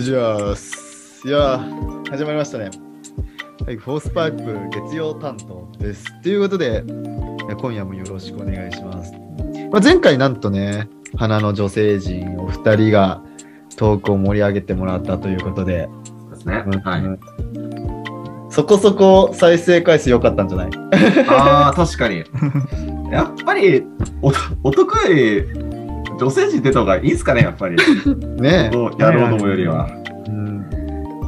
[0.00, 1.26] うじゃあす。
[1.26, 2.70] いやー、始まりましたね。
[3.66, 6.04] はい、フォースパイプ月曜担当です。
[6.22, 6.82] ということで、
[7.60, 9.12] 今夜もよろしくお願いします。
[9.70, 13.22] まあ、前回なんとね、花の女性陣お二人が
[13.76, 16.64] トークを盛り上げてもらったということで、そうですね。
[16.66, 17.02] うんはい。
[18.52, 20.70] そこそこ再生回数良かったんじゃない？
[21.28, 22.24] ああ、確かに。
[23.12, 23.84] やっぱり、
[24.22, 24.32] お
[24.68, 25.44] 男より
[26.18, 27.76] 女性陣出た方がいいですかね、やっぱり。
[28.40, 29.88] ねこうやろうと思うよりは。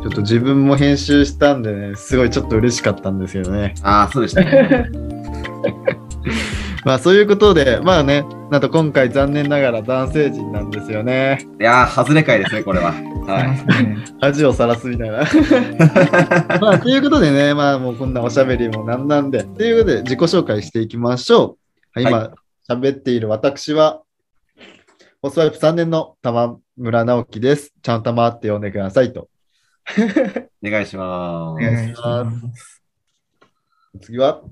[0.03, 3.75] うん、ちょっと自分も編集したんでね、すごいちょっと嬉しかったんですけどね。
[3.83, 4.91] ああ、そうでしたね。
[6.85, 11.47] まあそういうことで、まあね、なんと今回残念ながら男性陣なんですよね。
[11.61, 12.93] いやー、外れ会ですね、これは。
[13.27, 13.59] はい。
[14.21, 15.19] 恥をさらすみたいな。
[16.61, 21.57] まあということでね、まあもうこんなおしゃべりもなんなんで、ということで自己紹介していきましょ
[21.97, 22.01] う。
[22.01, 22.33] はい、は
[22.69, 24.03] 今喋っている私は、
[25.23, 27.73] ホスワイプ3年の玉村直樹です。
[27.81, 29.29] ちゃんたまって呼んでくださいと。
[30.65, 31.63] お願いしまおす。
[31.65, 32.83] 願いします。
[34.01, 34.43] 次は、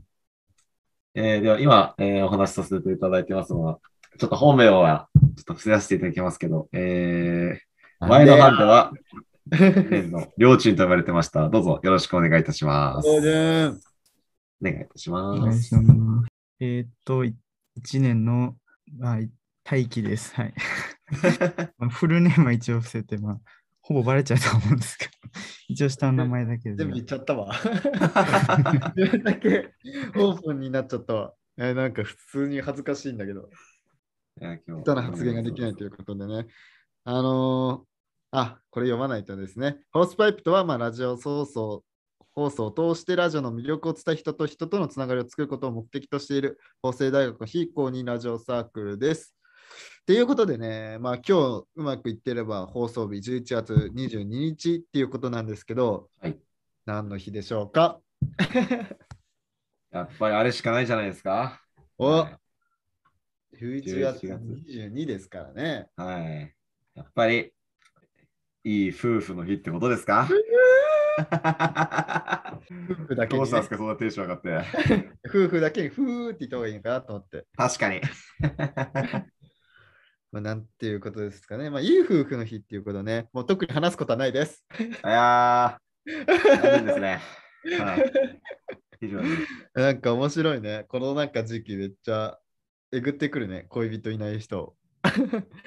[1.14, 3.78] えーでは、今、えーお話しさせていただいてますのは、
[4.18, 8.92] ちょっと本名は、ちょっと伏せさせていただきますけど、えー、前の班では、
[9.50, 11.48] 年の両チームと呼ばれてました。
[11.48, 13.08] どうぞよろしくお願いいたします。
[13.08, 15.40] お願いいたしおます。
[15.40, 16.28] 願いします。
[16.60, 17.34] えーっと、1
[18.00, 18.56] 年の、
[18.98, 19.18] まあ、
[19.64, 20.34] 大輝です。
[20.34, 20.54] はい。
[21.78, 23.40] ま あフルネームは一応伏せて、まあ、
[23.90, 25.10] ほぼバレちゃうと思うんですけど、
[25.68, 26.76] 一応下の名前だけで。
[26.76, 27.52] 全部言っちゃったわ。
[28.94, 29.74] 自分だけ
[30.14, 31.34] オープンになっちゃったわ。
[31.56, 33.50] えーなんか普通に恥ずかしいんだけど、
[34.40, 36.46] いや今日人の発言ができないということでね。
[37.02, 37.90] あのー
[38.30, 39.80] あ、これ読まないとですね。
[39.90, 41.84] ホースパイプとは、まあ、ラジオ放送
[42.30, 49.34] 放送を通してラジオの魅力を伝え人と人とのつながりを作ることを目的としている法政大学非公認ラジオサークルです。
[50.06, 56.38] ということでね、まあ今日うまくいってれば放送日11月22日っていうことなんですけど、はい
[56.86, 58.00] 何の日でしょうか？
[59.92, 61.62] やっぱりあれしかないじゃないですか。
[61.98, 62.40] おは
[63.60, 65.88] 11月11月22ですからね。
[65.98, 66.00] い。
[66.00, 66.54] はい
[66.94, 67.52] やっぱり、
[68.64, 70.28] いい夫婦の日ってことですか？
[72.88, 75.18] 夫婦だけに、ねどうしたんです、か、そんなテンション上がって。
[75.28, 77.46] 夫婦だけにふーって言った方がいいのかなと思って。
[77.56, 78.00] 確かに。
[80.32, 81.70] まあ、なんていうことですかね。
[81.70, 83.28] まあ、いい夫婦の日っていうことね。
[83.32, 84.64] もう特に話すことはないです。
[84.78, 87.20] いやー、残念ですね。
[87.78, 88.12] はい。
[89.00, 89.28] 非常に。
[89.74, 90.84] なんか面白いね。
[90.88, 92.38] このなんか時期めっちゃ
[92.92, 93.66] えぐってくるね。
[93.70, 94.76] 恋人いない人を。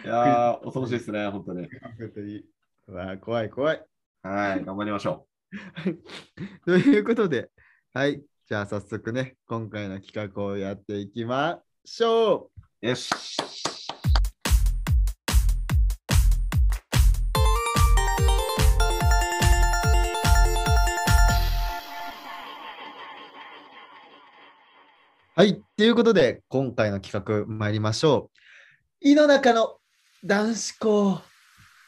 [0.06, 1.68] いやー、恐ろしいですね、本当に。
[2.88, 3.86] わ怖い怖い。
[4.22, 5.28] はい、頑張りましょ
[6.66, 7.50] ということで、
[7.94, 8.24] はい。
[8.46, 12.88] じゃあ早速ね、今回の企画をやっていきましょう。
[12.88, 12.88] う。
[12.90, 13.14] よし。
[25.36, 25.60] はい。
[25.78, 28.30] ということで、今回の企画参りましょ
[29.02, 29.10] う。
[29.10, 29.78] 井の中の
[30.24, 31.22] 男子校。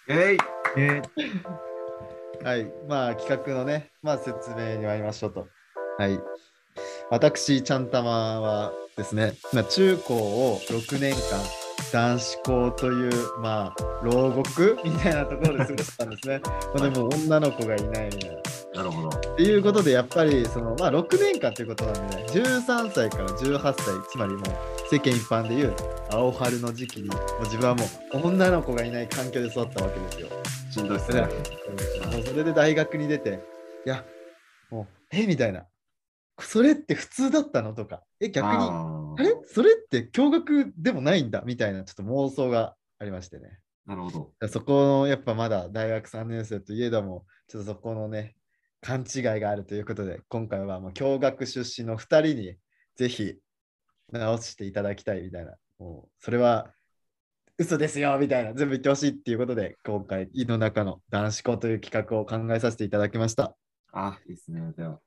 [0.09, 0.38] えい。
[0.79, 1.03] え
[2.44, 2.72] はい。
[2.89, 5.47] まあ、企画のね、まあ、説明に参りましょうと。
[6.00, 6.19] はい。
[7.11, 11.39] 私、ちゃんたまはですね、まあ、中高を6年間、
[11.94, 16.41] 男子校という、まあ、牢獄みたいなところで過ごしたんですね。
[16.73, 18.38] まあでも、女の子がいないみたいな。
[18.75, 19.09] なるほど。
[19.09, 24.44] っていうことで、やっぱりその、まあ、6年間ということなんでね、13歳から18歳、つまりもう
[24.91, 25.74] 世間一般でいう
[26.12, 30.28] 青春の時期に、もう自分はもう女の子がいない環境で育ったわけですよ。
[30.72, 31.22] しんどいっすね。
[31.22, 31.28] も
[32.19, 33.40] うそれで大学に出て、
[33.85, 34.03] いや、
[34.69, 35.66] もう、えみたいな。
[36.38, 37.74] それって普通だったの？
[37.74, 39.35] とか、え、逆に、あれ？
[39.47, 41.44] それって驚愕でもないんだ？
[41.46, 43.59] みたいなちょっと妄想がありましてね。
[43.85, 44.47] なるほど。
[44.50, 48.35] そこのやっぱまだ大学3年生といえども、ちょっとそこのね、
[48.85, 52.55] 勘違いがあるということで、今回はもう共学出身の2人に
[52.96, 53.35] ぜひ
[54.11, 56.72] 直していただきたいみたいな、もうそれは
[57.58, 63.55] 嘘ですよみたいな、全部言ってほしいっていうことで、今回、井の中の男子校という企画を考えさせていただきました。
[63.91, 64.61] あ、いいっすね。
[64.78, 64.99] では、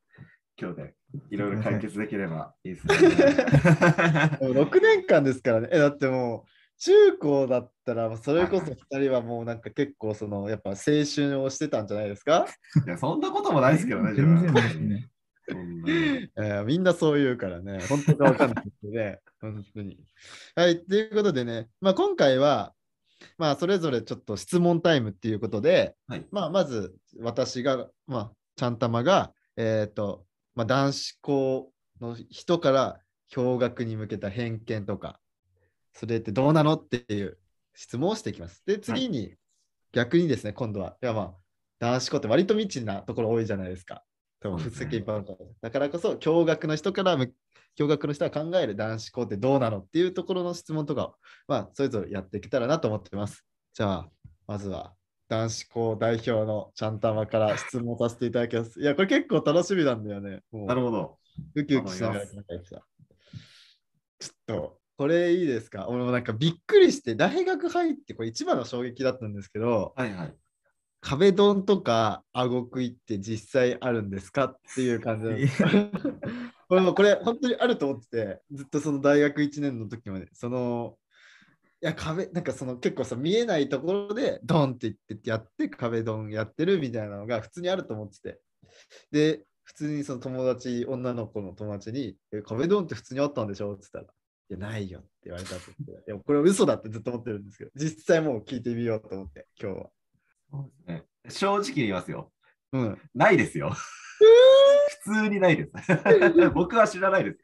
[0.61, 0.95] 今日で
[1.31, 2.95] いろいろ解決できればいいっすね。
[4.43, 12.47] もう6年間ですからね、えだってもう中高だったら、それこそ2人はもうなんか結構そのやっぱ青春をしてたんじゃないですか？
[12.87, 15.09] いや、そんなこともないですけどね、自分全然ですね。
[15.51, 19.99] そんなえー みんなそう言うからね、本当かわかんないですけどね、 本当に。
[20.55, 22.75] はい、ということでね、まあ、今回は、
[23.37, 26.27] まあ、それぞれちょっと質問タイムっていうことで、はい。
[26.31, 33.01] まあ、まず私が、まあ、ちゃんたまが、えっ、と、まあ、男子校の人から
[33.33, 35.19] 驚愕に向けた偏見とか、
[35.99, 37.39] それってどうなのっていう
[37.75, 38.63] 質問をしていきます。
[38.65, 39.35] で、次に、
[39.93, 41.35] 逆にですね、今度は、いやまあ、
[41.81, 44.05] 男子校って割と未知なところ多いじゃないですか。
[44.41, 47.35] 多分普通一般の方だからこそ、共学の人からむ、
[47.77, 51.15] 共学の人が考える男子校ってどうなのっていうところの質問とかを、
[51.49, 53.45] まあ、それぞれやっていけたらなと思ってます。
[53.75, 54.09] じゃあ、
[54.47, 54.95] まずは、
[55.29, 58.81] 男子校代表のちゃんたまから質問させていただきます。
[58.81, 60.43] いや、これ結構楽しみなんだよね。
[60.53, 61.19] なるほど。
[61.55, 62.87] ウキウキしながら考えてた。
[64.21, 65.87] ちょっと、これいいですか？
[65.89, 70.35] 俺もなんかびっくりして、大学入って、これ一番の衝撃だったんですけど、はいはい。
[71.01, 75.63] 壁ドンとか顎食いって実際あるんですかっていう感じです。
[76.69, 80.99] 俺もこれ本当にあると思ってて、ずっとその大学1年の時まで、その、
[81.81, 88.41] いや壁、なんかその結構さ、見えないところでドンって言ってやって、壁ドンやってるみたいなのが普通にあると思ってて。
[89.13, 93.75] で、普通にその友達、女の子の友達に、え壁ドンって普通にあったんでしょ？
[93.75, 94.18] って言ったら、
[94.51, 96.11] いや、ないよって言われたって言って。
[96.11, 99.91] いや、これは嘘だってずっと思ってるんですけど、実際もう聞いてみようと思って、今日は。
[100.51, 101.05] そうですね。
[101.29, 102.33] 正直に言いますよ。
[102.73, 102.99] うん。
[103.15, 103.75] ないですよ。
[105.05, 105.71] 普通にないです。
[106.55, 107.39] 僕は知らないです。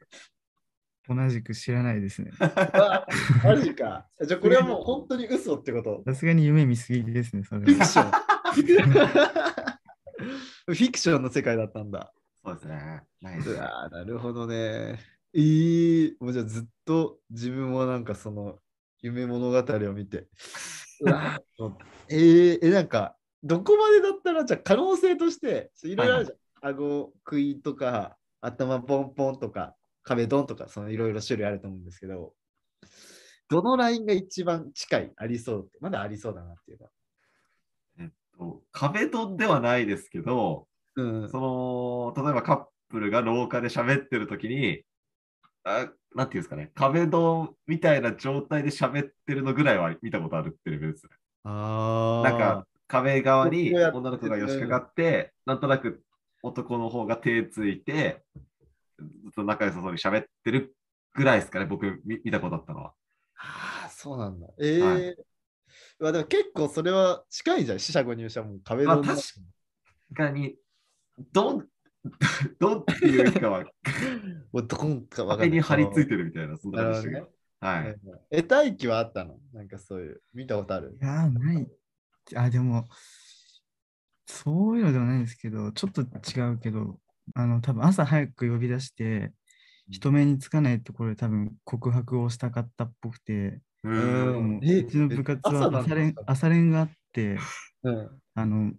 [1.07, 2.31] 同じく知らないですね。
[2.41, 3.05] あ
[3.43, 4.07] マジか。
[4.21, 6.03] じゃあこれはもう本当に嘘ってこと？
[6.05, 7.85] さすがに夢見すぎですね、それフィクは。
[7.85, 8.11] ション。
[10.65, 12.11] フィクションの世界だったんだ。
[12.43, 13.03] そうですね。
[13.21, 13.55] ないですう。
[13.55, 14.99] わーなるほどね。
[15.35, 18.57] えー、もうじゃあずっと自分はなんかその
[19.01, 20.27] 夢物語を見て。
[22.07, 26.37] えー、え、なんかどこまでだったらじゃあ可能性としていろいろあるじゃん。
[26.69, 32.33] 顎食いとか頭ポンポンとか壁ドンとかそのいろいろ種類あると思うんですけど、
[33.49, 36.85] どのラインが一番近いありそうってまだありそうだなっていうか。
[37.99, 41.29] えっと、壁ドンではないですけど、うん。
[41.29, 44.83] その、例えばカップルが廊下で喋ってる時に、
[45.65, 51.09] あなんていうんですかね、壁ドンみたいな状態で喋ってるのぐらいは見たことあるってレベルですね。
[51.43, 52.29] ああ。
[52.29, 56.03] なんか壁側に女の子が寄しかかって、なんとなく
[56.43, 58.23] 男の方が手ついて、
[58.99, 60.75] ずっと仲良さそうに喋ってる
[61.15, 62.93] ぐらいですかね、僕見見たことあったのは。
[63.37, 64.47] ああ、そうなんだ。
[64.59, 65.25] ええは
[65.99, 69.23] まあでも結構それは近いじゃん、四捨五入社も壁ドンだまあ確
[70.13, 70.55] かに、
[71.33, 71.67] どん、
[72.59, 73.65] どんっていうかは、
[74.51, 77.35] もうどこんかわかんない壁に張り付いてるみたいな、そんな感じでしたけど。
[77.59, 77.85] はい。
[77.85, 77.97] うん
[78.31, 79.37] え、大気はあったの？
[79.53, 80.97] なんかそういう、見たことある？
[81.01, 81.67] いやー、ない。
[82.35, 82.87] あ、でも、
[84.27, 86.99] そういうのではないんですけど、ちょっと違うけど、
[87.33, 89.31] あの、多分朝早く呼び出して、
[89.89, 93.89] 人目につかないところで多分告白をしたかったっぽくて、う
[94.89, 97.37] ちの部活は朝練朝練があって、
[97.83, 98.09] うん。
[98.33, 98.73] あの、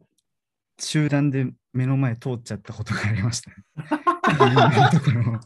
[0.78, 3.50] 集団で目の前通っちゃったことがありました。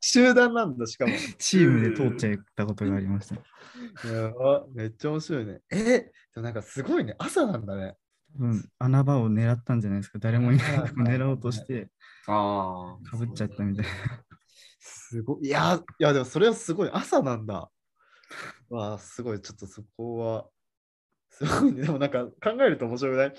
[0.00, 1.12] 集団なんだ、しかも。
[1.38, 3.34] チームで通っちゃったことがありました。
[4.08, 5.60] やばめっちゃ面白いね。
[5.70, 7.14] えでもなんかすごいね。
[7.18, 7.96] 朝なんだね。
[8.34, 10.18] 多分穴場を狙ったんじゃないですか。
[10.18, 11.88] 誰もいないとこ狙おうとして、
[12.26, 13.10] ああ。
[13.10, 13.90] かぶっちゃったみたいな。
[14.78, 15.46] すごい。
[15.46, 16.90] いや、いやでもそれはすごい。
[16.92, 17.70] 朝なんだ。
[18.68, 19.40] わあ、すごい。
[19.40, 20.46] ちょっとそこは。
[21.36, 21.82] すごいね。
[21.82, 23.34] でもなんか考えると面白くない？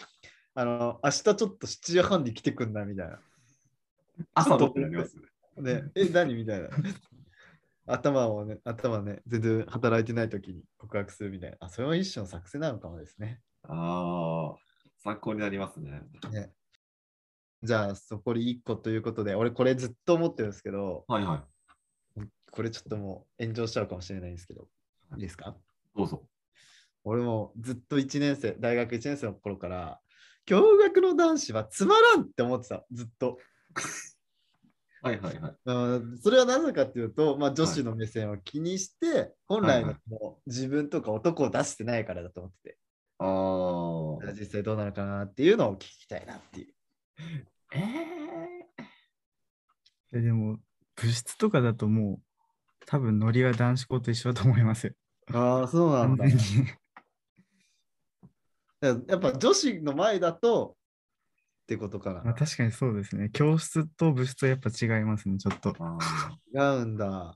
[0.53, 2.85] あの、明日ちょっと7時半に来てくんない？
[2.85, 3.19] みたいな。
[4.35, 5.15] 朝のってなります
[5.57, 5.73] ね。
[5.73, 6.35] ね、え、何？
[6.35, 6.69] みたいな。
[7.87, 11.57] 頭をね、頭ね、全然働いてない時に告白するみたいな。
[11.61, 13.41] あ、それは一種の作戦なのかもですね。
[13.63, 14.55] ああ。
[15.03, 16.01] 参考になりますね。
[16.31, 16.51] ね
[17.63, 21.37] じゃあ、残り1個ということで、俺これずっと思ってるんですけど、はいは
[22.17, 22.21] い。
[22.51, 24.67] これちょっともう炎上しちゃうかもしれないんですけど、
[25.15, 25.55] いいですか？
[25.95, 26.23] どうぞ。
[27.07, 29.99] 俺もずっと1年生、大学1年生の頃から、
[30.45, 33.37] 共学の男子はつまらんって思ってた、ずっと。
[35.01, 35.55] はいはいはい。
[35.65, 35.73] う
[36.15, 42.77] んそれはなぜかっていうと、まあ、女子の目線を気にして、本来の自分とか男を出してないからだと思ってて、
[43.19, 44.33] ああ。
[44.33, 46.73] 実際どうなのかなっていうのを聞きたいなっていう。
[47.73, 48.17] ええ
[50.13, 50.57] えでも、
[50.95, 54.93] 部室とかだともう、多分ノリは男子校と一緒だと思いますよ。
[55.33, 56.23] ああ、そうなんだ。
[56.23, 56.71] 完全に
[58.81, 60.75] やっぱ女子の前だと
[61.63, 62.33] ってことかまあ、な。
[62.33, 63.29] 確かにそうですね。
[63.33, 65.75] 教室と部室はやっぱ違いますね、ちょっと。
[65.79, 65.97] あ
[66.53, 67.35] 違うんだ。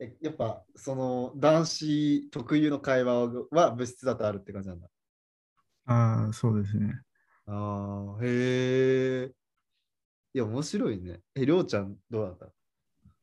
[0.00, 4.88] えやっぱその男子特有の会話は物質だとあるって感じなんだ。
[5.86, 6.92] ああ、そうですね。
[7.46, 9.32] ああ、へえ。
[10.34, 11.20] いや、面白いね。
[11.34, 12.46] え、りょうちゃんどうだった？
[12.46, 12.50] ー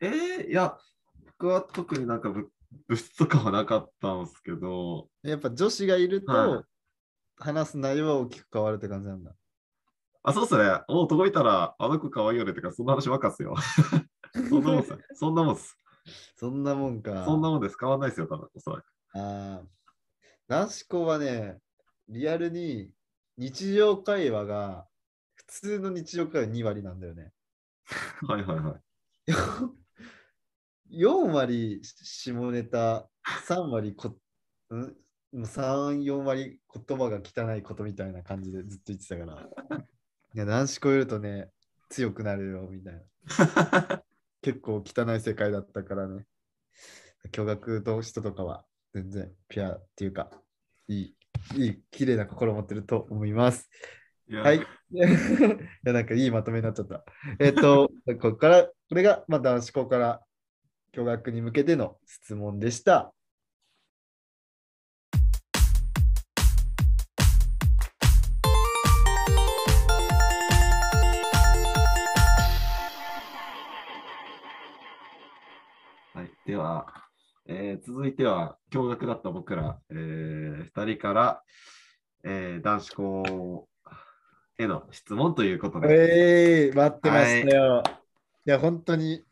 [0.01, 0.75] えー、いや、
[1.27, 2.49] 僕は特になんかぶ
[2.87, 6.63] 物質とかはなかったんですけど、やっぱ女子がいると、はい
[7.37, 9.35] 話す内容は大きく変わるって感じなんだ。
[10.23, 10.63] あ、そうっすね。
[10.87, 13.55] もう男いたら、あの子可愛いよねってか、そんな話ばっかっすよ。
[14.49, 14.97] そんなもんっす。
[15.13, 15.77] そんなもんっす。
[16.37, 17.25] そんなもんか。
[17.25, 17.77] そんなもんです。
[17.79, 18.85] 変わんないですよ、多分、おそらく。
[19.13, 19.63] ああ。
[20.47, 21.59] 男子校はね、
[22.07, 22.91] リアルに
[23.37, 24.87] 日常会話が
[25.35, 27.31] 普通の日常会話2割なんだよね。
[28.27, 28.81] はいはいはい。
[30.91, 33.09] 4割下ネタ、
[33.47, 34.15] 3割こ、
[34.69, 34.97] う
[35.43, 39.49] 3、4割言葉が汚いことみたいな感じでずっと言ってたから。
[40.33, 41.49] いや、男子超えるとね、
[41.89, 43.01] 強くなるよみたいな。
[44.41, 46.25] 結構汚い世界だったからね。
[47.31, 50.29] 驚愕の人とかは全然ピュアっていうか、
[50.87, 51.15] いい、
[51.55, 53.69] いい、綺麗な心を持ってると思います。
[54.27, 54.57] いやはい。
[54.91, 54.97] い
[55.83, 57.03] や、なんかいいまとめになっちゃった。
[57.39, 60.21] えっと、ここから、これが、まあ、男子校から
[60.91, 63.13] 教学に向けての質問でした。
[76.57, 76.85] は
[77.45, 81.43] い、では、えー続いては、驚愕だった僕ら、えー、2人から、
[82.23, 83.69] えー男子校
[84.57, 87.83] への質問ということで、えー、待ってましたよ。
[88.45, 89.23] い、や、本当に、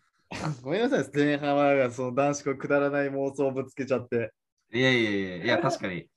[0.61, 4.33] ごめんなさい、前半はその男子校くだらない妄想をぶつけちゃって。
[4.73, 6.07] いやいやいやいや、確かに、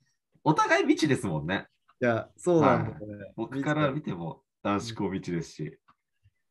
[0.43, 1.67] お互い未知ですもんね。
[2.01, 3.31] いや、そうなんだよね。
[3.35, 5.77] 僕から見ても男子校未知ですし。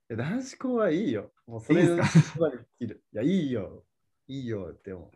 [0.08, 1.32] 男子校はいいよ。
[1.46, 2.48] もうそれいいですか？
[2.80, 3.84] いや、いいよ。
[4.28, 5.10] いいよ、でも。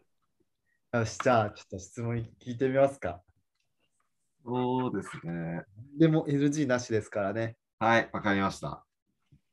[0.93, 3.23] よし、じゃあ、ちょっと質問聞いてみますか。
[4.45, 5.63] そうですね。
[5.99, 7.57] でも NG なしですからね。
[7.79, 8.85] はい、わかりました。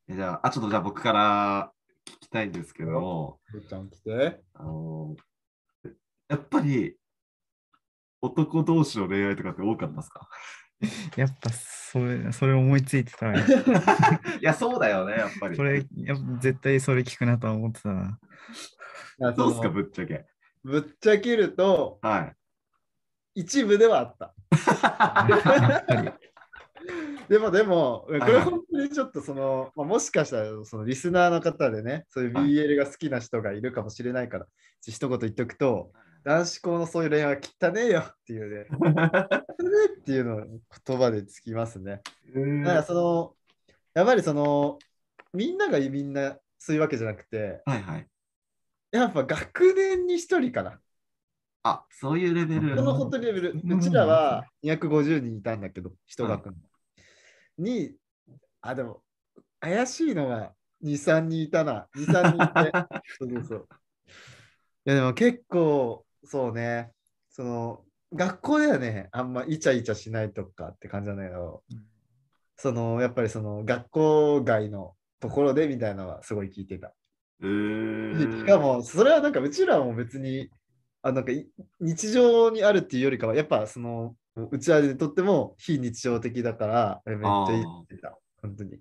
[0.08, 1.72] えじゃあ、あ、ちょっとじゃあ僕から
[2.06, 4.42] 聞きたいんですけども、ちゃん来て。
[4.54, 5.16] あの
[6.30, 6.98] やっぱり
[8.22, 10.30] 男同士の恋愛とかって多かったですか？
[11.16, 13.46] やっぱそれ、それ思いついてたわよ。
[14.40, 15.56] いや、そうだよね、やっぱり。
[15.56, 18.20] それ、やっぱ絶対それ聞くなとは思ってたな。
[19.36, 20.26] どうですか、ぶっちゃけ。
[20.64, 22.36] ぶっちゃけると、はい。
[23.36, 24.34] 一部ではあった。
[27.30, 34.48] でも、でも、こいれ本当にちょっとその、まあ、もしかしたらそのリスナーの方でね、そういうはい BL が好きな人がいるかもしれないから、
[34.82, 35.92] 一言言っておくと、
[36.24, 39.12] 男子校のそういう恋愛は汚ねえよっていうね、汚ね
[39.90, 40.46] えっていうのを
[40.86, 42.02] 言葉でつきますね。
[42.64, 43.36] だからその、
[43.94, 44.80] やっぱりその、
[45.34, 48.08] みんながみんなそういうわけじゃなくて、はいはい。
[48.92, 50.80] やっぱ学年に一人かな。
[51.64, 52.76] あ、そういうレベル。
[52.76, 53.52] この本当にレベル。
[53.52, 56.54] うんうちらは250人いたんだけど、一学の。
[57.58, 57.94] に、
[58.62, 59.02] あ、でも、
[59.60, 61.88] 怪しいのが2、3人いたな。
[61.96, 62.72] 2、3人いて。
[63.20, 63.68] そうそう。
[64.86, 66.92] いや、でも結構、そうね、
[67.30, 71.64] その、学校ではね、あんまイチャイチャしないとかって感じなんだけど、
[72.56, 76.94] その、やっぱりその、学校外のところでみたいなのはすごい聞いてた。
[77.42, 80.50] えー、しかも、それはなんかうちらも別に、
[81.02, 81.48] あなんかい
[81.80, 84.16] 日常にあるっていうよりかは、やっぱその、
[84.52, 88.80] うちらにとっても非日常的だから、えめっちゃいいって言ってた、本当に。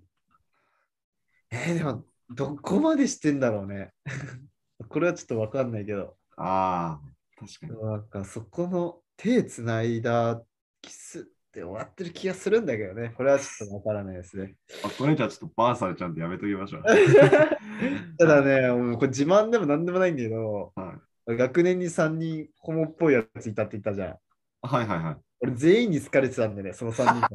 [1.51, 3.93] えーでも、どこまでしてんだろうね。
[4.89, 7.01] これはちょっとわかんないけど、ああ、
[7.39, 7.83] 確かに。
[7.83, 10.43] なんかそこの手つないだ
[10.83, 13.15] キスって終わってる気がするんだけどね。
[13.17, 14.57] これはちょっとわからないですね。
[14.85, 16.83] あこれじゃあちょっとバーサルちゃんとやめときましょう。
[18.19, 20.95] ただね、もうこれ自慢でもなんでもないんだけど、は
[21.29, 24.19] い、学年に3人ホモっぽいやついたって言ったじゃん。
[24.63, 25.17] はいはいはい。
[25.41, 27.31] 俺全員に好かれてたんでね、その3人が。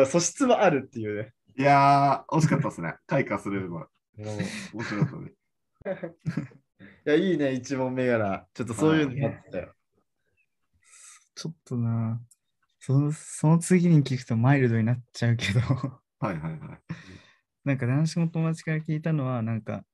[0.06, 1.32] 素質もあるっていうね。
[1.58, 2.94] いやー、惜しかったですね。
[3.06, 3.68] 開花するの。
[3.68, 3.88] もう
[4.22, 4.24] い
[4.72, 5.32] 面白かったね。
[7.04, 8.46] や、いいね、一問目柄。
[8.54, 9.72] ちょっとそういうのあったよ。
[11.40, 12.20] ちょっとな、
[12.80, 16.60] そのその次に聞くとマイルドになっちゃうけど、はいはいはい。
[17.64, 19.86] なんか男子の友達から聞いたのは、なんか、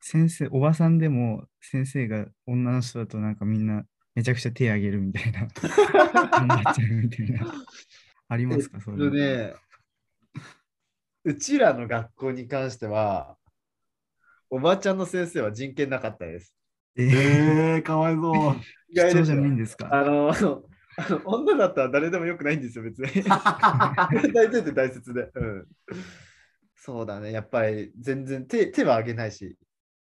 [0.00, 3.82] 先生、おばさんでも先生が女の人だとなんかみんな
[4.14, 5.48] めちゃくちゃ手あげるみたいな、
[6.30, 7.52] 頑張っちゃうみたいな。
[8.28, 8.92] ありますか、そ。
[8.92, 9.54] れね、
[11.24, 13.36] うちらの学校に関しては、
[14.48, 16.54] おばちゃんの先生は人権なかったです。
[16.96, 18.56] えー、えー、かわいそう。
[18.90, 19.88] 意外でじゃないんですか？
[19.94, 20.62] あの、あの
[20.96, 23.22] あの女だったら誰でもよくないんですよ、別に。
[23.24, 25.66] 大前提大切で、うん。
[26.74, 29.56] そうだね、やっぱり全然手手は挙げないし、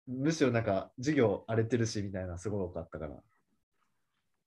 [0.06, 3.22] むしろなんか授業荒れてるしみたいなすごい多かったから。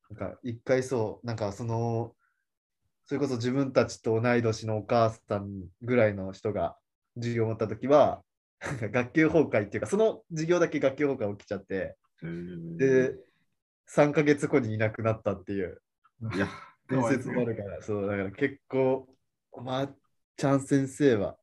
[0.09, 2.15] なんか一回そう、なんかその、
[3.05, 6.77] それこそ自分たちと同い年のお母さんぐらいの人が
[7.15, 8.23] 授業を持ったときは、
[8.61, 13.15] 学級崩壊っていうか、その授業だけ学級崩壊起きちゃって、えーで、
[13.87, 15.81] 3ヶ月後にいなくなったっていう。
[16.35, 16.51] いや、か
[16.89, 19.07] 伝説もあるから、そう、だから結構、
[19.51, 19.89] おばあ
[20.35, 21.37] ちゃん先生は、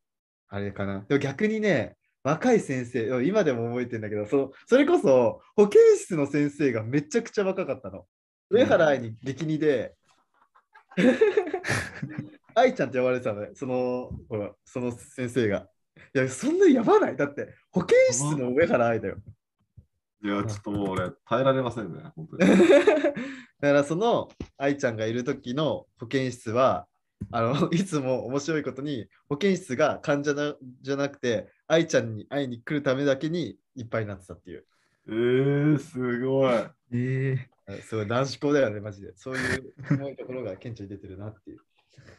[0.48, 1.04] あれかな。
[1.08, 8.04] でも逆にね、若い先生、今でも覚えてるんだけど、そそれこそ保健室の先生がめちゃくちゃ若かったの。
[8.50, 9.94] 上原愛に激似で、
[12.54, 15.68] 愛ちゃんって呼ばれてたのね、その、ほら、その先生が。
[16.14, 17.16] いや、そんなやばない。
[17.16, 19.18] だって、保健室の上原愛だよ。
[20.22, 22.46] いや、ちょっともう俺、耐えられませんね、本当に。
[23.60, 26.86] だからその愛ちゃんがいる時の保健室は
[27.30, 34.66] あの いつも面白いことに保健室が患者なじゃなくて愛ちゃんに会いに来るためだけにいっぱいになってたっていう。
[35.08, 36.54] えー、すごい。
[36.92, 39.12] ええあすごい男子校だよねマジで。
[39.16, 41.60] そういうところが顕著に出てるなっていう。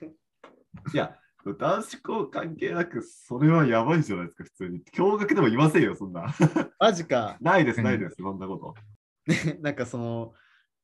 [0.93, 1.17] いや、
[1.55, 4.81] 男子校関係なく、それはやばいじゃないですか、普通に。
[4.93, 6.33] 驚愕でもいませんよ、そんな。
[6.79, 8.75] マジかないです、うんないです、そんなこと。
[9.61, 10.33] なんかその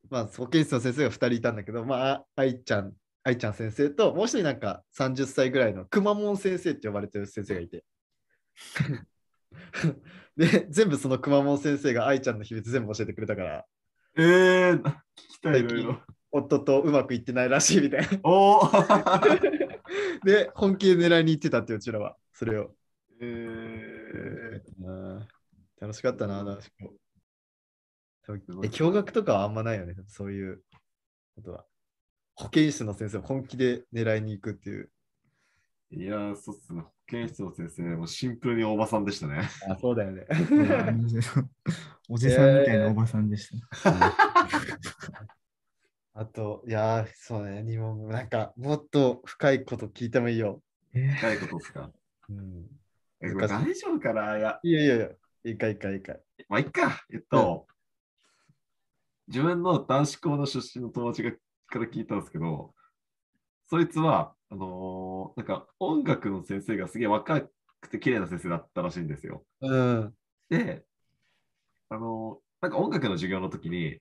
[0.10, 2.94] まあ保健室の先生が2人いたんだけどまああ愛ちゃん
[3.24, 7.86] 愛ちゃん先生ともう一人なんか30歳ぐらいのくまモン先生って呼ばれてる先生がいて
[10.36, 13.66] で全部そのくまモン先生が愛ちゃんの秘密全部教えてくれたから
[14.16, 16.00] えー、聞きたい、いろいろ。
[16.32, 19.63] 夫とうまくいってないらしいみたいなおー
[20.24, 22.18] で本気で狙いに行ってたってうちらは。
[22.34, 22.76] それを、
[23.22, 25.28] えー、うん。
[25.80, 26.94] 楽しかったな男子校
[28.26, 29.96] 多分すごいえ驚愕とかはあんまないよね。
[30.08, 30.64] そういう
[31.36, 31.66] ことは。
[32.36, 34.90] 保健室の先生を本気で狙いに行くっていう。
[35.92, 36.82] いやー、そうっすね。
[36.82, 39.48] 保健室の先生、もうシンプルにおばさんでしたね。
[39.70, 40.26] あそうだよね。
[42.10, 43.50] おじさんみたいなおばさんでし
[43.84, 43.92] た。
[46.16, 50.62] あと、いやー、そうね、にも、なんか、もっと深いこと聞いてもいいよ。
[50.94, 51.92] えー深いことですか？
[52.30, 52.66] うん、
[53.22, 54.38] えこれ大丈夫かな？
[54.38, 55.08] いや、いやいやいや、
[55.46, 56.14] いいかいいかいいか。
[56.50, 57.04] まあ、いっか。
[57.12, 57.66] えっと、
[59.28, 62.76] 自分の男子校の出身の友達がから聞いたんですけど、
[63.68, 67.42] そいつは、あのーなんか音楽の先生がすげえ若
[67.82, 69.44] くて綺麗な先生だったらしいんですよ。
[69.62, 70.14] うん。
[70.50, 70.84] で、
[71.90, 73.98] あのーなんか音楽の授業の時に、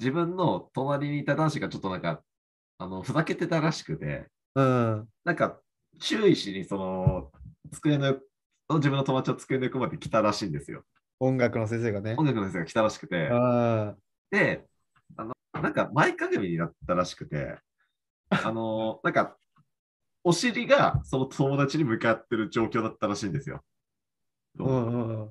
[0.00, 2.22] 自分の隣にいた男子がちょっとなんか、
[2.78, 5.08] あの、ふざけてたらしくて、うん。
[5.24, 5.60] なんか
[6.00, 7.30] 注意しにその、
[7.70, 8.18] 机の、
[8.76, 10.84] 自分の友達を机の横まで来たらしいんですよ。
[11.20, 12.24] 音楽の先生がね音。
[12.24, 13.94] 楽の先生が来たらしくて、あ
[14.30, 14.64] で、
[15.18, 17.58] あの、なんか前かがみになったらしくて、
[18.30, 19.36] あの、なんか、
[20.24, 23.62] お尻がその友達に向かってる状況だったらしいんですよ。
[24.60, 24.62] あ。
[24.62, 25.30] うんうんうん。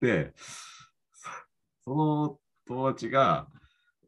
[0.00, 0.32] で、
[1.12, 1.30] そ
[1.84, 3.46] その友達が、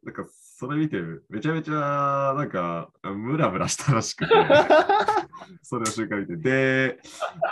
[0.04, 4.34] なんか、それ見て、めちゃめちゃ、なんか、ムラムラしたらしくて、
[5.62, 6.36] それの瞬間見て。
[6.36, 7.00] で、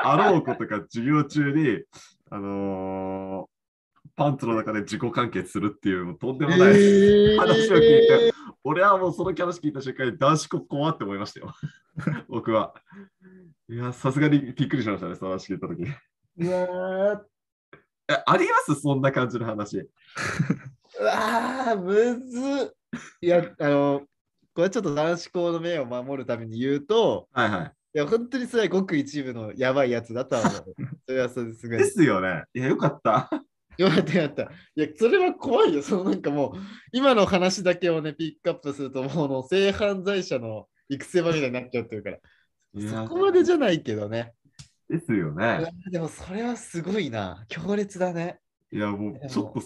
[0.02, 1.84] あろうことか授業中に、
[2.30, 3.50] あのー
[4.16, 8.32] パンツの中で自己完結するっていう、もうとんでもない、えー話を聞いて
[8.64, 11.54] 俺はもうその話聞いた瞬間に男子校怖って思いましたよ。
[12.28, 12.74] 僕は。
[13.70, 15.84] いや、さすがにびっくりしましたね、その話聞いたとき。
[18.12, 18.74] え、あります？
[18.80, 19.88] そんな感じの話。
[21.00, 22.70] うわー、むずっ。
[23.22, 24.02] いや、あの、
[24.54, 27.72] これちょっと男子校の名を守るために言うと、はいはい。
[27.94, 30.74] いや、本当にそれはごく一部のやばいやつだとは思う。
[31.08, 31.84] それはそうですごいで。
[31.84, 32.44] すよね。
[32.52, 33.30] いや、よかった。
[33.78, 34.52] よかったよかった。
[34.74, 35.82] いや、それは怖いよ。
[35.82, 36.52] そのなんかもう、
[36.92, 42.18] 今の話だけをね、ピックアップすると、もうの性犯罪者の育成場みたいになっちゃうっていうから。
[42.78, 44.34] そこまでじゃないけどね。
[44.90, 45.72] ですよね。
[45.90, 47.44] でもそれはすごいな。
[47.48, 48.40] 強烈だね。
[48.70, 49.62] いや、もうちょっ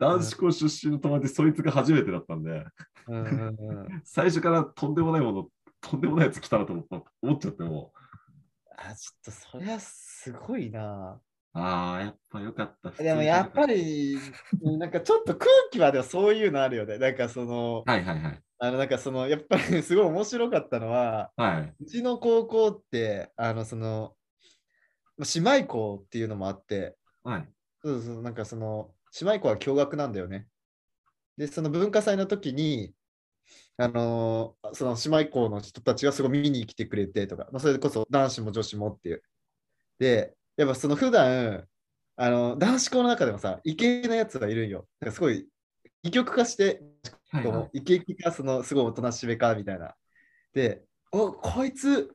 [0.00, 2.64] 男子校出身の友達、そいつが初めてだったんで。
[4.02, 5.48] 最初からとんでもないもの、
[5.80, 7.92] とんでもないやつ来たなと思った思っちゃっても
[8.76, 11.20] あ、ちょっとそれはすごいな。
[11.54, 13.02] う、ああ、やっぱよかった。
[13.02, 14.18] でもやっぱり。
[14.62, 16.96] り、なんかちょっと空気はでもそういうのあるよね。
[16.96, 18.42] なんかその、はいはいはい。
[18.58, 21.74] あのなんかその、やっぱりすごい面白かったのは、はい。
[21.78, 24.14] うちの高校って、あのその、
[25.18, 27.48] まあ姉妹校っていうのもあって、はい。
[27.82, 30.46] そうそう、なんかその、姉妹校は共学なんだよね。
[31.36, 32.94] で、その文化祭の時に、
[33.76, 39.22] あのーその姉妹校の人たちがすごい見に来てくれてとか、まあ、それこそ男子も女子もっていう。
[39.98, 41.66] で、やっぱその普段、
[42.16, 44.86] あの男子校の中でもさ、イケイケなやつがいるんよ。
[45.00, 45.48] なんかすごい、
[46.02, 46.82] 異曲化して、
[47.30, 49.94] はいはい、イケイケか、そのすごいおとなしめかみたいな。
[50.52, 52.14] で、お、こいつ、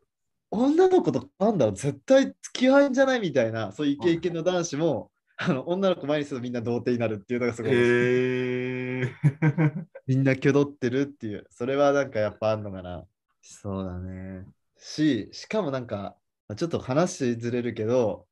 [0.52, 9.86] 女の子となんだろう、絶対付き合いんじゃないみたいな、そういうイケイケの男子も、あの女の子前にするとみんな童貞になるっていうのがすごい、へえー。
[10.08, 13.06] みんな挙動ってるっていう、それはなんかやっぱあんのかな。
[13.42, 14.46] そうだね。
[14.78, 16.16] し、しかもなんか、
[16.56, 18.28] ちょっと話ずれるけど、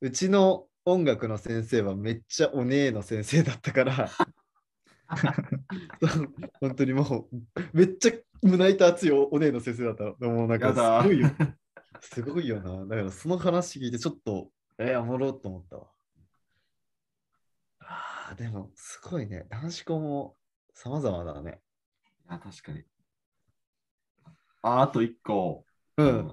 [0.00, 4.08] うちの音楽の先生はめっちゃお姉の先生だったから、
[6.60, 7.36] 本当にもう、
[7.72, 10.16] めっちゃ胸板熱いおお姉の先生だったの。
[10.18, 11.28] でもなんかすごいよ。
[12.00, 12.86] すごいよな。
[12.86, 15.88] だからその話聞いてちょっと、えー、おもろっと思ったわ。
[18.34, 19.46] でもすごいね。
[19.50, 20.36] 男子校も
[20.74, 21.60] 様々だね。
[22.28, 22.84] あ確かに。
[24.62, 25.64] ああと一個。
[25.96, 26.32] うん。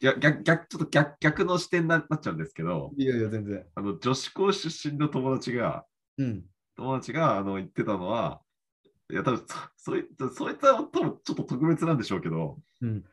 [0.00, 3.64] 逆逆逆ちょっと逆逆の視点にななっちゃうんですけど、いやいや、全然。
[3.74, 5.86] あの女子校出身の友達が、
[6.18, 6.44] うん。
[6.76, 8.42] 友達があの言ってたのは、
[9.10, 13.04] いや、多分そそいつそいつは多分ちょっと特別なんでしょうけど、うん。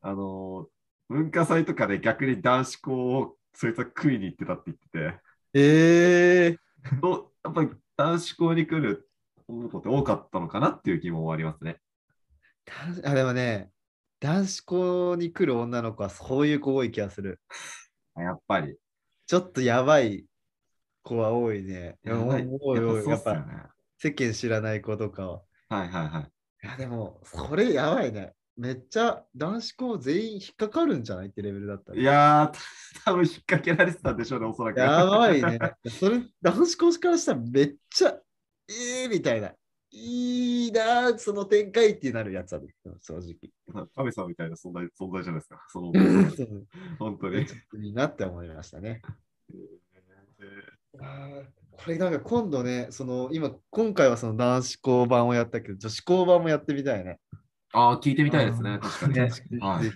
[0.00, 0.68] あの、
[1.08, 5.20] 文化祭とかで逆に男子校をそいつは食いに行ってたって言って
[5.54, 9.08] ええて、とやっぱり男子校に来る
[9.46, 11.78] 女の子って多かったのかなっていう疑問はありますね。
[13.04, 13.70] あ、でもね、
[14.18, 17.40] 男子校に来る女の子はそういう子多い気がする。
[18.16, 18.76] あやっぱり。
[19.26, 20.24] ちょっとやばい
[21.04, 21.98] 子は多いね。
[22.02, 23.06] やばい多い多い。
[23.06, 23.44] やっぱ。
[23.98, 25.42] 世間知らない子とかは。
[25.68, 26.66] はいはいはい。
[26.66, 28.32] いや、でも、それやばいね。
[28.56, 32.00] めっちゃ男子校全員引っかかるんじゃないってレベルだったら。
[32.00, 32.50] いやー、
[33.04, 34.80] た 多分引っ掛けられてたんでしょうね、おそらく。
[34.80, 35.58] やばいね。
[35.88, 38.18] それ、男子校からしたらめっちゃ、
[38.68, 39.54] ええみたいな。
[39.90, 43.86] いいなあ、その展開ってなるやつだね、正直。
[43.94, 45.64] 神様みたいな存在存在じゃないですか。
[45.68, 45.92] その
[46.98, 47.46] 本当に。
[47.84, 49.02] いいなって思いましたね。
[50.98, 57.20] これなんか今度ね、その今、今回はその男子校版をやったけど、女子校版もやってみたいね。
[57.72, 59.92] ああ、聞いてみたいですね、確かに。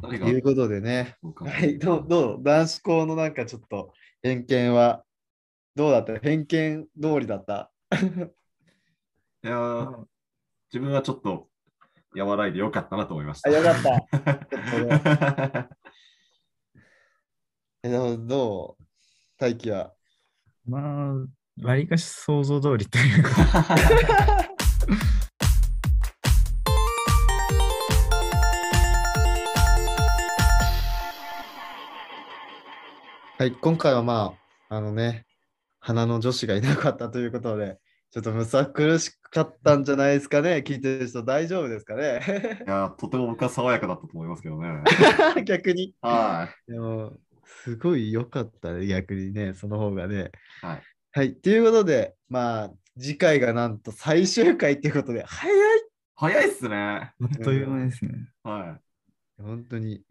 [0.00, 5.04] ということでね、はい、どうどう男子校のなんかちょっと偏見は
[5.74, 6.18] どうだった？
[6.18, 7.70] 偏見通りだった？
[7.92, 10.04] いやー
[10.72, 11.48] 自分はちょっと
[12.16, 13.50] 和らいでよかったなと思いました。
[13.50, 15.68] あ、よかった。
[17.84, 18.84] えどう？
[19.38, 19.92] 大輝は？
[20.64, 23.30] まあ、わりかし想像通りというか、
[33.42, 34.36] はい、今回はま
[34.68, 35.26] あ、あのね、
[35.80, 37.80] 花の女子がいなかったということで、
[38.12, 40.62] ちょっとむさ苦しかったんじゃないですかね。
[40.64, 42.20] 聞いてる人大丈夫ですかね
[42.64, 44.84] いやーとても僕は爽やかだったと思いますけどね。
[45.44, 45.92] 逆に。
[46.00, 47.14] はでも、
[47.64, 50.30] すごい良かったね、逆にね、その方がね。
[50.62, 50.66] い。
[50.66, 50.82] はい。
[51.10, 55.58] はい、ということで、まあ、次回がなんと最終回ということで、早い
[56.14, 56.76] 早いっすね。
[56.76, 58.12] あっという間ですね。
[58.44, 58.78] は
[59.36, 60.04] 本当に、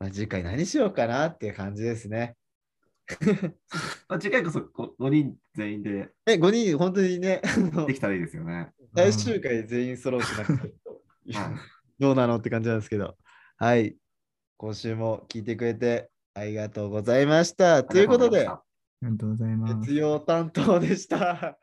[0.00, 2.34] まあ、次回何しようかなっていう感じですね。
[3.10, 3.14] い。
[4.08, 7.42] まあ、次回こそ5人全員でえ、5人、本当にね、
[7.86, 8.72] できたらいいですよね。
[8.94, 10.74] 最終回全員揃ってなくて、
[11.32, 11.54] はい。
[11.98, 13.16] どうなのって感じなんですけど、
[13.56, 13.96] はい、
[14.56, 17.84] 今週も聞いてくれてありがとうございました。
[17.84, 18.62] ということで、あ
[19.02, 19.74] りがとうございます。
[19.88, 21.58] 月曜担当でした。